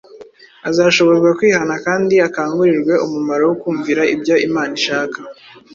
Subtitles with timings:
[0.69, 5.17] azashobozwa kwihana kandi akangurirwe umumaro wo kumvira ibyo Imana ishaka.